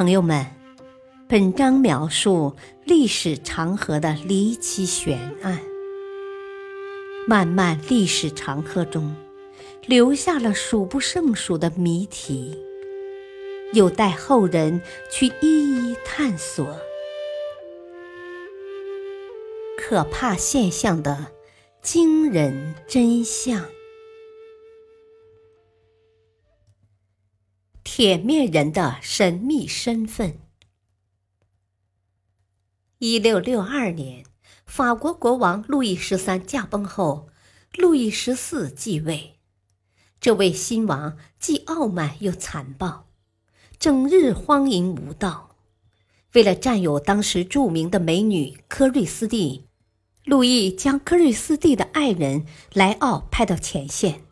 [0.00, 0.46] 朋友们，
[1.28, 5.60] 本章描述历史长河的离奇悬案。
[7.28, 9.14] 漫漫历史长河中，
[9.84, 12.58] 留下了数不胜数的谜题，
[13.74, 16.74] 有待后人去一一探索。
[19.76, 21.26] 可怕现象的
[21.82, 23.66] 惊人真相。
[28.00, 30.38] 铁面人的神秘身份。
[32.96, 34.24] 一六六二年，
[34.64, 37.28] 法国国王路易十三驾崩后，
[37.76, 39.34] 路易十四继位。
[40.18, 43.06] 这位新王既傲慢又残暴，
[43.78, 45.56] 整日荒淫无道。
[46.32, 49.66] 为了占有当时著名的美女科瑞斯蒂，
[50.24, 54.22] 路易将科瑞斯蒂的爱人莱奥派到前线。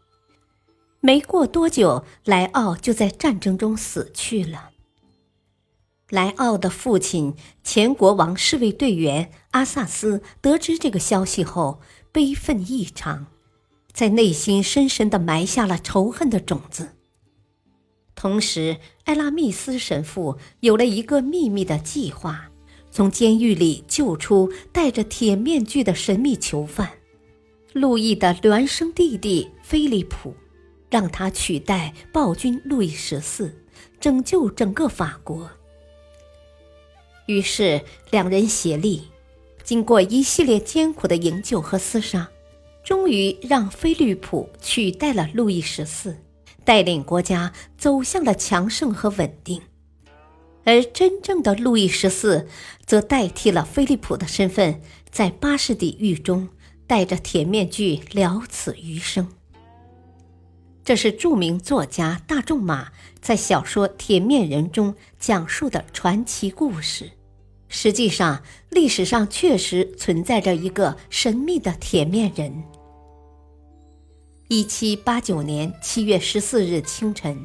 [1.01, 4.71] 没过多久，莱奥就在战争中死去了。
[6.11, 13.27] 莱奥的父亲前国王侍卫队员阿萨斯得知这个消息后，悲愤异常，
[13.93, 16.97] 在内心深深的埋下了仇恨的种子。
[18.17, 22.51] 同时，艾拉密斯神父有了一个秘密的计划，
[22.91, 26.91] 从监狱里救出戴着铁面具的神秘囚犯——
[27.73, 30.35] 路易的孪生弟弟菲利普。
[30.91, 33.65] 让他取代暴君路易十四，
[34.01, 35.51] 拯救整个法国。
[37.27, 39.09] 于是两人协力，
[39.63, 42.31] 经过一系列艰苦的营救和厮杀，
[42.83, 46.17] 终于让菲利普取代了路易十四，
[46.65, 49.61] 带领国家走向了强盛和稳定。
[50.65, 52.47] 而真正的路易十四
[52.85, 56.49] 则代替了菲利普的身份，在巴士底狱中
[56.87, 59.29] 戴着铁面具了此余生。
[60.89, 62.89] 这是著名作家大仲马
[63.21, 67.11] 在小说《铁面人》中讲述的传奇故事。
[67.69, 72.65] 实际上，历史上确实存在着一个神秘的铁面人。
[74.49, 77.39] 一七八九年七月十四日清晨，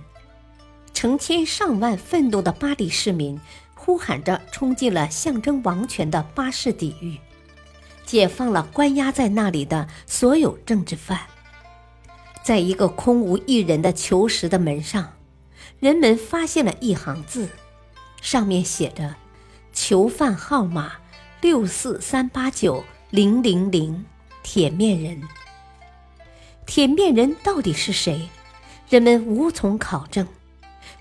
[0.93, 3.37] 成千上万愤怒的巴黎市民
[3.75, 7.17] 呼喊着冲进了象征王权的巴士底狱，
[8.05, 11.19] 解放了关押在那里的所有政治犯。
[12.43, 15.13] 在一个空无一人的囚室的门上，
[15.79, 17.47] 人们发现了一行字，
[18.21, 19.15] 上面写着
[19.71, 20.91] ：“囚犯号码
[21.39, 24.05] 六四三八九零零零，
[24.43, 25.21] 铁面人。”
[26.67, 28.29] 铁面人到底是谁？
[28.89, 30.27] 人们无从考证，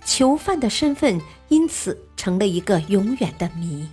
[0.04, 3.88] 囚犯的身份因此成了一个永远的谜。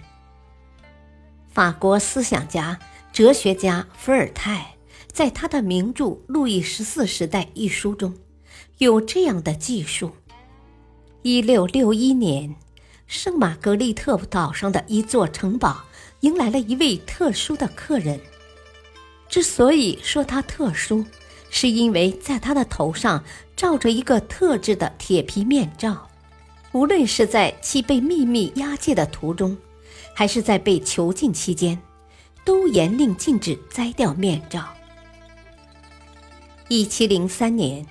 [1.49, 2.79] 法国思想家、
[3.11, 4.75] 哲学家伏尔泰。
[5.19, 8.16] 在他的名著《路易十四时代》一书中，
[8.78, 10.12] 有这样的记述：
[11.24, 12.56] 一六六一年，
[13.06, 15.84] 圣玛格丽特岛上的一座城堡
[16.22, 18.18] 迎来了一位特殊的客人。
[19.28, 21.03] 之所以说他特殊，
[21.50, 23.22] 是因为在他的头上
[23.57, 26.07] 罩着一个特制的铁皮面罩，
[26.72, 29.57] 无论是在其被秘密押解的途中，
[30.16, 31.78] 还是在被囚禁期间，
[32.46, 34.66] 都严令禁止摘掉面罩。
[36.72, 37.84] 一七零三年，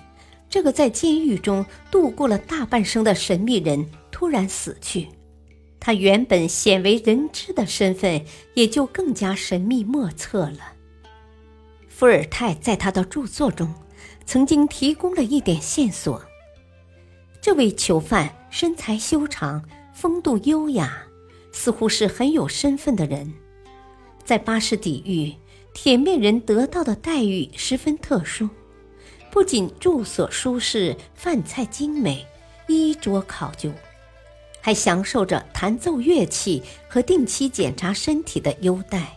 [0.48, 5.08] 这个在监狱中度过了大半生的神秘人突然死去，
[5.80, 8.24] 他原本鲜为人知的身份
[8.54, 10.60] 也就更加神秘莫测了。
[11.88, 13.74] 伏尔泰在他的著作中
[14.24, 16.22] 曾经提供了一点线索：
[17.40, 19.60] 这位囚犯身材修长，
[19.92, 21.02] 风度优雅，
[21.50, 23.34] 似乎是很有身份的人。
[24.24, 25.34] 在巴士底狱，
[25.74, 28.48] 铁面人得到的待遇十分特殊。
[29.30, 32.26] 不仅住所舒适、饭菜精美、
[32.66, 33.72] 衣着考究，
[34.60, 39.16] 还享受着弹奏乐器和定期检查身体的优待。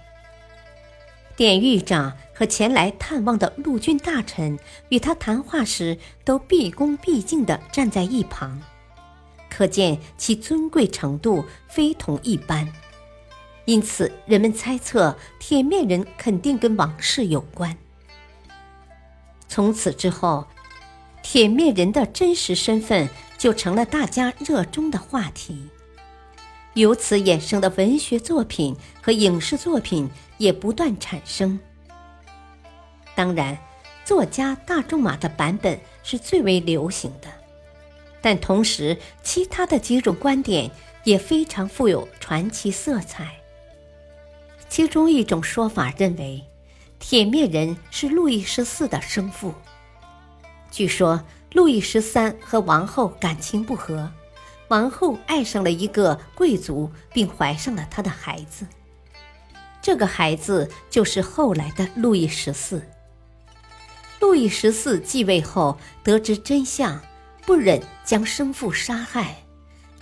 [1.35, 8.61] 典狱长和前来探望的陆军大臣与他谈话时，都毕恭毕敬地站在一旁，
[9.49, 12.71] 可见其尊贵程度非同一般。
[13.65, 17.75] 因此，人们猜测铁面人肯定跟王室有关。
[19.51, 20.47] 从此之后，
[21.21, 25.67] 铁面人的真实身份就成了大家热衷的话题。
[26.75, 31.59] 由此衍生的文学作品和影视作品也不断产生。
[33.13, 33.57] 当然，
[34.05, 37.27] 作家大仲马的版本是最为流行的，
[38.21, 40.71] 但同时其他的几种观点
[41.03, 43.35] 也非常富有传奇色彩。
[44.69, 46.41] 其中一种说法认为。
[47.01, 49.53] 铁面人是路易十四的生父。
[50.69, 51.21] 据说
[51.51, 54.09] 路易十三和王后感情不和，
[54.69, 58.65] 王后爱上了一个贵族，并怀上了他的孩子。
[59.81, 62.87] 这个孩子就是后来的路易十四。
[64.19, 67.01] 路易十四继位后，得知真相，
[67.47, 69.43] 不忍将生父杀害，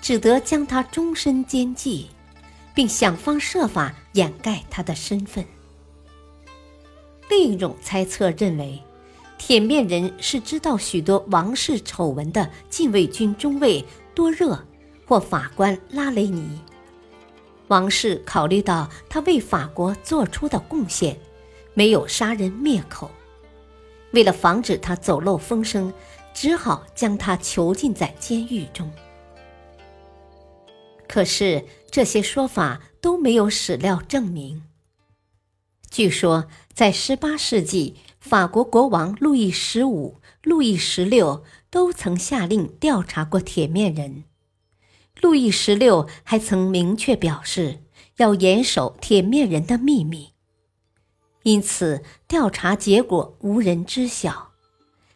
[0.01, 2.09] 只得将他终身监禁，
[2.75, 5.45] 并想方设法掩盖他的身份。
[7.29, 8.81] 另一种猜测认为，
[9.37, 14.59] 铁面人是知道许多王室丑闻的禁卫军中尉多热
[15.05, 16.59] 或法官拉雷尼。
[17.67, 21.15] 王室考虑到他为法国做出的贡献，
[21.75, 23.11] 没有杀人灭口。
[24.11, 25.93] 为了防止他走漏风声，
[26.33, 28.91] 只好将他囚禁在监狱中。
[31.07, 34.63] 可是这些说法都没有史料证明。
[35.89, 44.23] 据说，在18世纪，法国国王路易十五、路易十六都曾下令调查过铁面人。
[45.19, 47.79] 路易十六还曾明确表示
[48.17, 50.29] 要严守铁面人的秘密。
[51.43, 54.51] 因此，调查结果无人知晓。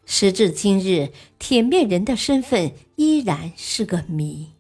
[0.06, 4.54] 时至今日，铁面人的身份依然是个谜。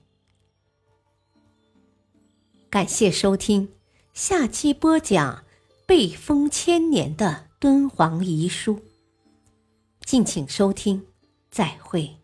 [2.70, 3.70] 感谢收听，
[4.14, 5.44] 下期播讲
[5.86, 8.80] 被封千年的敦煌遗书。
[10.06, 11.06] 敬请收听，
[11.52, 12.23] 再会。